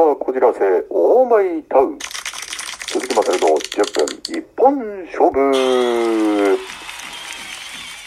[0.00, 1.98] さあ、こじらせ、オーマイタウン。
[2.88, 6.58] 鈴木正の10分一本勝負。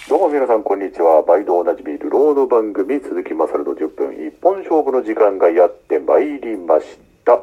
[0.10, 1.24] どうも皆さん、こんにちは。
[1.28, 7.34] 毎度おなじみ、ルローの番組、鈴木正の10分一本勝負の時間がやってまいりました。
[7.34, 7.40] は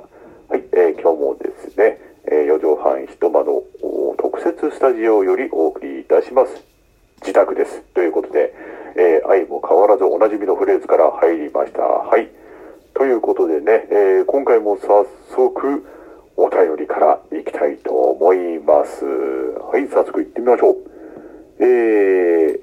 [0.56, 3.62] い、えー今日もですね、えー、4畳半一間の
[4.18, 6.60] 特設スタジオよりお送りいたします。
[7.20, 7.82] 自宅です。
[7.94, 8.52] ということで、
[8.96, 11.82] えー愛も変わらずおなじみのフレーズから入りました。
[11.82, 12.28] はい。
[13.00, 15.86] ということでね、えー今回も早速
[16.36, 19.06] お便りからいきたいと思います。
[19.06, 20.76] はい、早速行ってみましょう。
[21.60, 22.60] え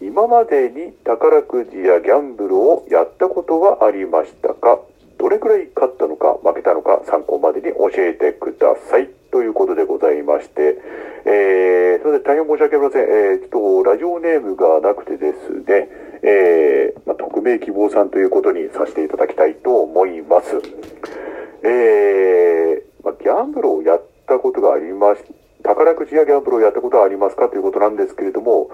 [0.00, 4.78] ー今までに宝くじやギャンブルをやったことはありましたか？
[5.18, 9.10] どれくらい勝ったのか負けたのか参考までに教えてください。
[9.32, 10.78] ということでございまして、
[11.24, 13.02] えー、それで大変申し訳ありません。
[13.02, 15.88] えー、ちょっとラジオネームがなくてですね、
[16.22, 20.60] えー、まあ、匿名希望さんということにさせていただきたいと思います。
[21.62, 25.22] えー、まあ、ギャンブルをやったことがありまし、
[25.64, 28.70] 宝くじやギャンブルをやったことはありますかということなんですけれども、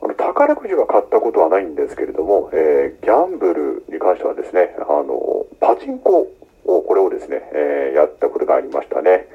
[0.00, 6.28] あの宝くじは買ったことはないんですけれども、えーギャンブルに関してはですね、あの、パチンコ
[6.64, 9.26] を、これをですね、えーやったことがありましたね。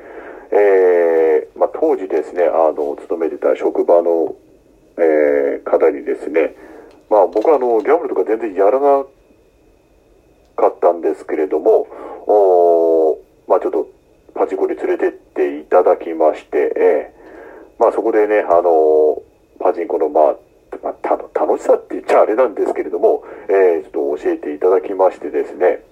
[0.52, 4.36] えーまあ、当時ですね、あの、勤めてた職場の、
[4.98, 6.56] えー方にですね、
[7.10, 9.06] まあ僕はあの、ギャンブルとか全然やらな
[10.56, 11.88] かったんですけれども、
[12.28, 13.88] おまあちょっと
[14.34, 15.22] パチンコに連れてって
[15.59, 17.22] いただきまして、えー
[17.80, 19.22] まあそこでね、あの
[19.59, 20.36] パチンコのまあ、
[20.84, 25.84] まあ、た楽しさって言っちゃあれなんですけれども、えーちょっと教えていただきましてですね、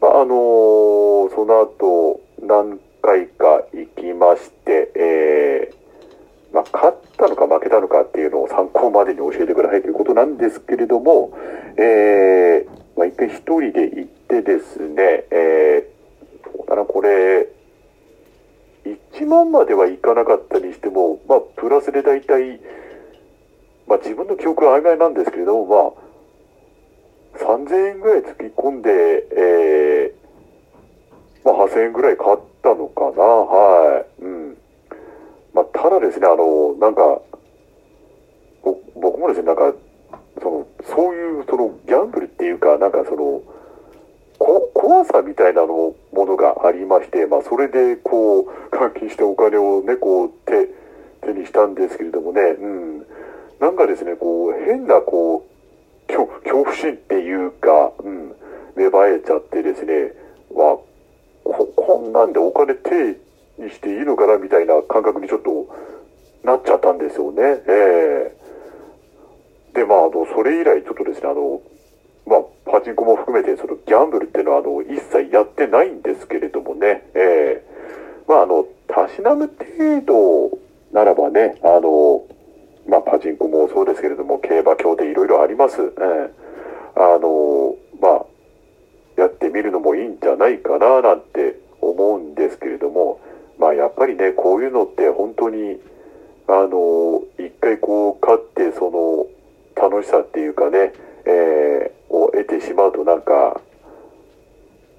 [0.00, 11.32] まああのその後何回か行きまして、えーまあ、勝ったのか負けたのかっていうのを参考までに教えてくださいということなんですけれども、
[11.76, 17.47] えーまあ、一回一人で行ってですね、えー、どうだな、これ、
[19.12, 22.60] 1万まではいかなかったにしても、まあ、プラスで大体、
[23.86, 25.96] まあ、自分の記憶は曖昧なんですけれども、
[27.34, 28.90] まあ、3000円ぐらい突き込んで、
[29.36, 30.28] えー
[31.44, 34.22] まあ、8000円ぐらい買ったのかな、はい。
[34.22, 34.56] うん。
[35.54, 37.22] まあ、ただですね、あの、なんか、
[38.94, 39.72] 僕もですね、なんか、
[40.42, 43.42] その、そういう、その、ギャンブルっていうか、なんかその、
[44.38, 50.68] こ怖さみたいなのをものがありまして、まあ、それで、こう、換金してお金をね、こう、手、
[51.26, 53.06] 手にしたんですけれどもね、うん。
[53.60, 58.34] なんかですね、こう、変な、こう、恐恐怖心っていうか、うん、
[58.74, 60.12] 芽生えちゃってですね、
[60.52, 60.78] わ、
[61.44, 62.90] こ、こんなんでお金手
[63.58, 65.68] にしていいのかなみたいな感覚にちょっと
[66.42, 67.42] なっちゃったんですよね。
[67.68, 68.38] ええ
[69.74, 71.60] で、まあ、あの、それ以来ちょっとですね、あの、
[72.28, 72.40] まあ、
[72.70, 77.64] パチンコも含めて、そのギャンブルっていうのは、あの、一切やってないんですけれどもね、ええ。
[78.28, 80.58] まあ、あの、たしなむ程度
[80.92, 82.24] ならばね、あの、
[82.86, 85.80] まあ、パチンコもそうですけれども、競馬競でいろいろあります。
[85.82, 86.30] ええ。
[86.96, 88.26] あの、まあ、
[89.16, 93.20] やってみるのもいいんじゃないかななんて思うんですけれども、
[93.58, 95.80] まあやっぱりね、こういうのって本当に、
[96.46, 99.26] あの、一回こう勝ってその
[99.74, 100.92] 楽しさっていうかね、
[101.24, 103.60] えーを得てしまうとなんか、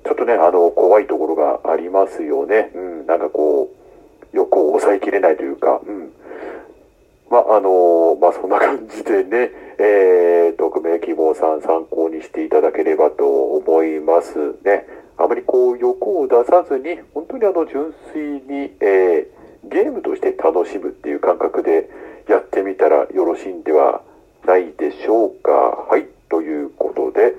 [0.06, 2.72] ちょっとね、あの、怖いところがありますよね。
[2.74, 6.12] うん、なんかこう、欲を抑えきれないというか、うん。
[7.30, 14.88] まあ、のまあ、そんな感じでね、えー、匿名希望さん参考にしていただければと思いますね。
[15.18, 21.90] あまりこう欲を出さずに、本当にあの純粋に、えーゲームとして楽しむっていう感覚で
[22.28, 24.02] やってみたらよろしいんでは
[24.46, 25.52] ないでしょうか。
[25.52, 26.70] はい、という
[27.10, 27.36] ことで、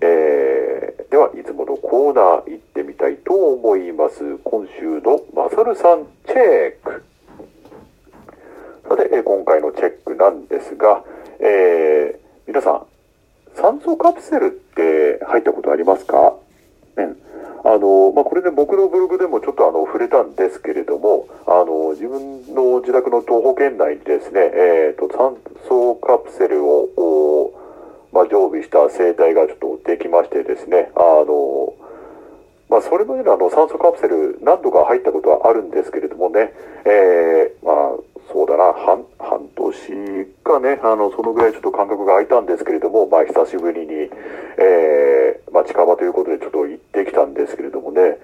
[0.00, 4.38] えーでは、いつものコーナー行ってみたいと思います。
[4.44, 7.02] 今週のマサルさんチェック。
[8.88, 11.02] さて、えー今回のチェックなんですが、
[11.40, 12.86] えー皆さん、
[13.56, 16.34] 酸素カプセルって入ったことありますか？
[16.96, 17.16] うん。
[17.62, 25.36] あの、まあ、これね、僕のブログでもちょっとあの、触れたんですけれども、あの、自分の自宅の徒歩圏内にですね、えっ、と、酸
[25.68, 26.88] 素カプセルを、
[28.20, 31.72] まあ、常備した生態がちょっとできましてですね、あの、
[32.68, 36.52] まあ、それまでのあの酸素カプセル何度か入ったことはあるんですけれどもね、
[36.84, 37.96] えー、まあ、
[38.30, 44.10] そうだな、半、半年かね、あの、そのぐらいちょっと間隔が空いたんですけれども、まあ、久しぶりに、
[44.60, 48.18] えー、まあ、近場ということでちょっと行ってきたんですけれどもね、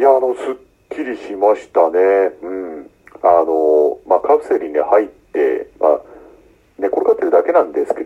[0.00, 2.32] いや、あの、すっきりしましたね。
[2.40, 2.90] うん。
[3.20, 6.00] あの、まあ、カプセルにね入って、まあ、
[6.78, 8.05] 寝転がってるだけなんですけれど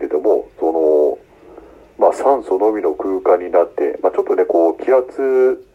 [2.61, 5.65] の、みの空間になって、まあ、ちょっとね、こう、気圧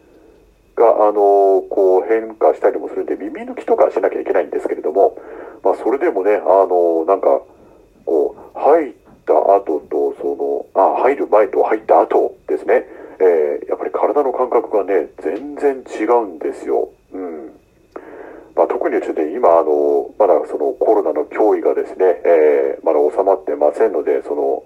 [0.75, 5.17] が、あの、こう変化したりもするんで、耳抜きとかしなきゃいけないんですけれども、
[5.63, 7.41] まあ、それでもね、あの、なんか、
[8.05, 8.93] こう、入っ
[9.25, 12.85] た後と、その、あ、入る前と入った後ですね、
[13.19, 16.89] えー、やっぱり体の感覚がね、全然違うんですよ。
[17.11, 17.51] うん。
[18.55, 24.63] まあ、特にですね、今、あの、まだそのコロナの脅威がですね、えー、まだ収まってませんので、その、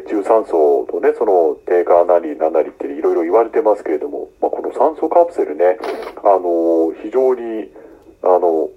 [0.00, 5.78] 血中酸素とね、その低下なりなんなりっていろいろ言われてますけれども、まあ、この酸素カプセルね、
[6.22, 7.70] あの、非常に、
[8.22, 8.70] あの、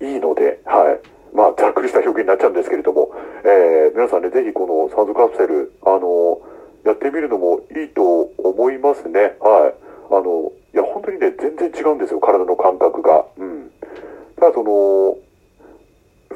[0.00, 1.36] いいので、はい。
[1.36, 3.10] まあ、ざっくりした表現になっちゃうんですけれども、
[3.44, 6.40] えー、皆さんね、ぜひこの酸素カプセル、あの、
[6.84, 9.36] やってみるのもいいと思いますね。
[9.40, 9.74] はい。
[10.10, 13.24] あの、いや、本当にね、全然違うんですよ、体の感覚が。
[13.38, 13.70] うん。
[14.36, 15.16] ただ、その、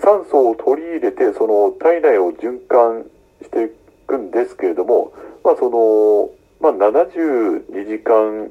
[0.00, 3.06] 酸素を取り入れて、その体内を循環
[3.42, 3.68] してい
[4.06, 5.12] くんですけれども、
[5.44, 6.30] まあ、その、
[6.60, 8.50] まあ、72時間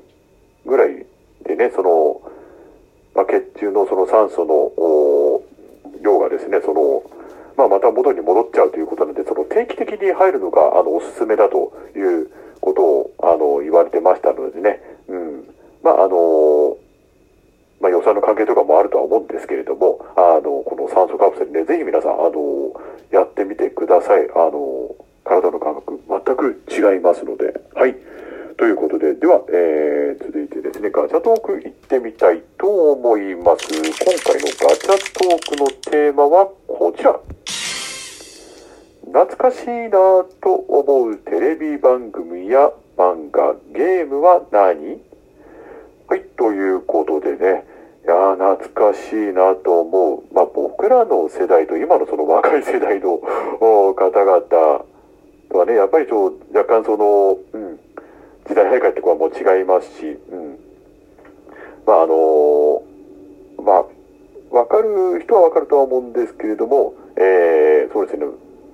[0.66, 1.06] ぐらい
[1.44, 2.22] でね、その、
[3.16, 5.42] まあ、血中のその酸素の
[6.01, 7.04] 量がですね、その、
[7.57, 12.30] まあ、また元に戻っちゃうということなので、その定期的に入るのが、あの、おすすめだという
[12.62, 15.48] ことを、あの、言われてましたのでね、うん。
[15.84, 16.78] まあ、あの、
[17.81, 22.74] まあ、予算の関係とかもあるとは思うんですけれども、あの、この酸素カプセルね、ぜひ皆さん、あの、
[23.12, 23.69] やってみて
[24.07, 24.30] さい。
[24.33, 24.95] あの、
[25.25, 27.95] 体の感覚、全く違いますので、はい。
[28.56, 33.68] ということで、では、えー、続いてですね、ガチャトーク行ってみたいと思います。
[33.69, 33.83] 今
[34.24, 37.19] 回のガチャトークのテーマはこちら。
[39.06, 39.89] 懐かしいな
[40.42, 45.01] と思うテレビ番組や漫画、ゲームは何？
[46.07, 47.65] はい、ということでね、
[48.07, 50.33] や懐かしいなと思う。
[50.33, 53.18] まあ僕らの世代と今のその若い世代の
[53.94, 54.42] 方々
[55.50, 57.80] とはね、やっぱりちょ若干その、うん、
[58.48, 60.57] 時代背景ってこはもう違いますし、うん。
[61.86, 62.81] まああの
[63.62, 68.25] まあ、わかる人はわかるとは思うんですけれども、えー、そうですね、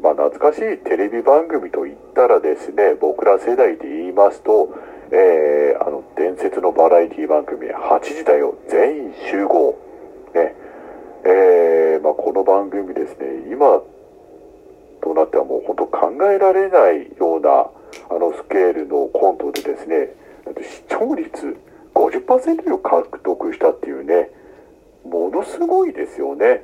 [0.04, 4.70] まあ懐かしいテレビ番組といったらですね、僕ら世代で言いますと、
[5.16, 9.78] えー、あの、伝説のバラエティ番組、8時だよ、全員集合。
[10.34, 10.56] ね。
[11.24, 13.80] えー、まあこの番組ですね、今
[15.04, 17.70] となってはもう本当考えられないような、
[18.10, 20.16] あのスケールのコントでですね、
[20.60, 21.58] 視聴率
[21.94, 24.32] 50%を獲得したっていうね、
[25.06, 26.64] ものすごいですよね。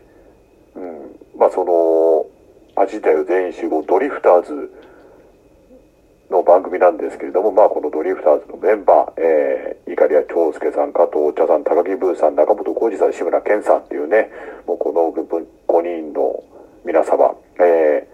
[0.76, 1.16] うん。
[1.38, 2.26] まあその、
[2.82, 4.72] 味だよ全員集合ドリフターズ
[6.30, 14.30] の番組なんですけれども、まあこのドリフターズのメンバー、えー、イカリア長介さん、加藤茶さん、高木ブーさん、中本浩二さん、志村けんさんっていうね、
[14.68, 16.44] もうこの5人の
[16.86, 18.08] 皆様、え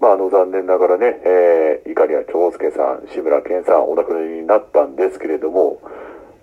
[0.00, 5.80] ー、まあ、あの、残念ながらね、えー、イカリア長介さん、志村けんさん、お亡くなりになったんですけれども、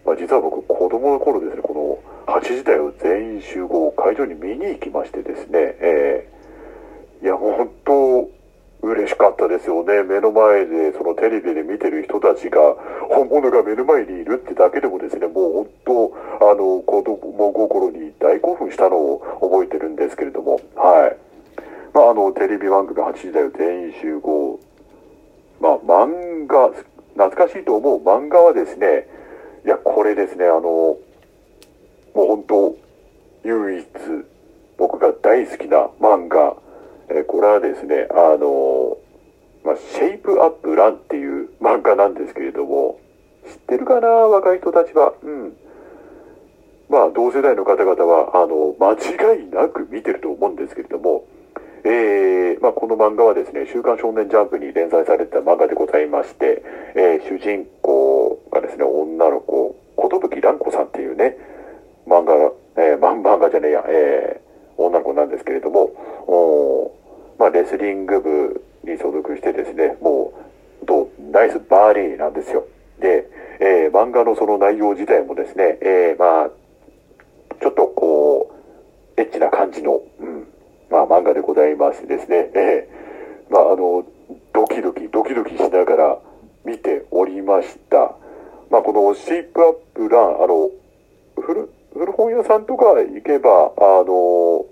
[0.06, 8.30] まあ、実は僕、子供の頃ですね、この8時台を全員集合会場に見に行きましてですね、えー、いや、本当、
[8.82, 9.08] 嬉
[9.76, 10.04] しかったですよね。
[10.04, 12.60] 目の前で、そのテレビで見てる人たちが、
[13.10, 21.18] 本物が目の前にいるってだけでもですね、もう本当、あの、子供心に大興奮したのを覚えてるんですけれども、はい。
[21.94, 24.60] まあ、あの、テレビ番組8時だよ全員集合。
[25.60, 26.70] まあ、漫画、
[27.16, 29.08] 懐かしいと思う漫画はですね、
[29.66, 31.00] いや、これですね、あの、も
[32.16, 32.76] う本当、
[33.44, 33.86] 唯一、
[34.78, 36.56] 僕が大好きな漫画、
[37.10, 38.98] え、これはですね、あの、
[39.66, 43.00] まあ、シェイプアップランっていう漫画なんですけれども、
[43.46, 44.08] 知ってるかな？
[44.08, 45.14] 若い人たちは。
[45.24, 45.58] うん。
[46.88, 51.26] まあ、同世代の方々は、あの、間違いなく見てると思うんですけれども、
[51.84, 56.64] えー、まあ、この漫画はですね、週刊少年ジャンプに連載された漫画でございまして、
[56.96, 61.38] えー、主人公がですね、女の子、寿蘭子さんっていうね、
[62.08, 62.34] 漫画、
[62.78, 65.92] えー、漫画じゃねえや、えー、女の子なんですけれども、
[66.28, 66.92] お
[67.40, 70.34] まあ、レスリング部に所属してですね、も
[70.82, 72.66] う、とナイスバーリーなんですよ。
[73.00, 76.50] で、えー、漫画のその内容自体もですね、えー、まあ、
[77.62, 78.52] ちょっとこ
[79.18, 80.48] う、エッチな感じの、うん、
[80.90, 84.06] まあ、漫画でございましてですね、えー、まあ、あの、
[84.54, 86.20] ドキドキ、ドキドキしながら
[86.64, 88.16] 見ておりました。
[88.70, 90.70] まあ、このシェイプアップラン、あの、
[91.40, 94.66] 古、古本屋さんとか行けば、あの、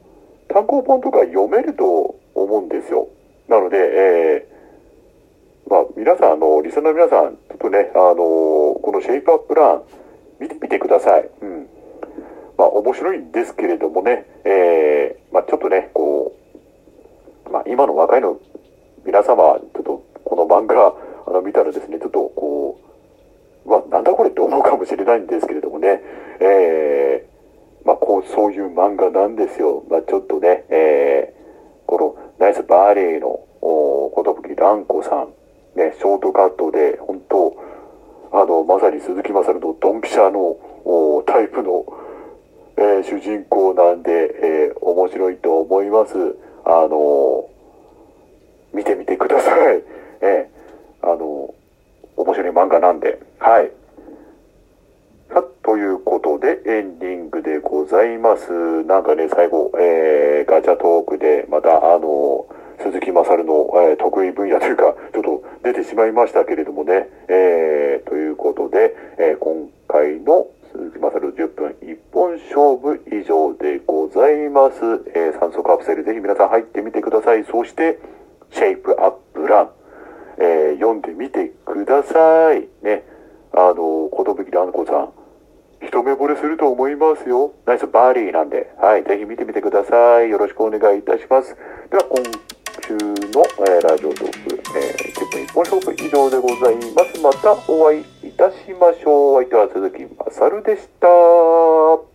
[0.50, 3.08] 単行本とか読めると思うんですよ。
[3.48, 9.84] なので、えー、まあ、皆さん、あの、リスナーの皆さん、ちょっとね、あの、このシェイプアップラン、
[10.40, 11.30] 見てみてください。
[11.42, 11.68] うん。
[12.58, 16.36] まあ、面白いんですけれどもね、えー、まあ、ちょっとね、こ
[17.46, 18.40] う、まあ、今の若いの
[19.06, 20.96] 皆様、ちょっとこの漫画、
[21.28, 22.80] あの、見たらですね、ちょっとこ
[23.66, 26.02] う、わ、なんだこれって思うかもしれないんですけれどもね、
[26.40, 29.84] えー、まあ、こう、そういう漫画なんですよ。
[29.90, 31.43] まあ、ちょっとね、えー、
[32.44, 35.30] ナイスバーレーの、ことぶき蘭子さん、
[35.80, 37.56] ね、ショートカットで、本当
[38.34, 40.58] あの、まさに鈴木まさるのドンピシャの
[41.26, 41.86] タイプの、
[42.76, 46.36] えー、主人公なんで、えー、面白いと思います。
[46.66, 47.50] あの
[48.74, 49.82] 見てみてください。
[50.20, 51.54] えー、あの
[52.18, 53.72] 面白い漫画なんで、はい。
[55.34, 58.52] さということで、エンディングでございます。
[58.84, 62.46] なんかね、最後、えー、ガチャトークで、また、あの、
[62.80, 74.78] 鈴木まさるの、えー、得意分野というか、ちょっと出てしまいましたけれどもね、えー、ということで、えー、今回の鈴木まさる10分一本勝負以上でございます。
[75.16, 77.44] えー、酸素カプセルぜひ皆さん入ってみてください。
[77.46, 77.98] そして、
[78.52, 79.70] シェイプアップラン、
[80.38, 82.68] えー、読んでみてください。
[82.84, 83.04] ね、
[83.54, 85.23] あの、ことぶきらんこさん、
[85.94, 87.54] 一目惚れすると思いますよ。
[87.68, 90.30] ナイスバーリーなんで、はい、ぜひ見てみてください。
[90.32, 91.56] よろしくお願いいたします。
[91.92, 92.18] では、今
[92.82, 97.22] 週の、え、ラジオトーク、えー、10分一本勝負以上でございます。
[97.22, 99.36] またお会いいたしましょう。
[99.36, 102.13] お相手は鈴木まさるでした。